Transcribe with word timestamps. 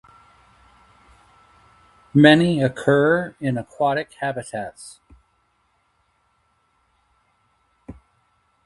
Many 2.11 2.59
occur 2.63 3.35
in 3.39 3.55
aquatic 3.55 4.11
habitats. 4.13 4.99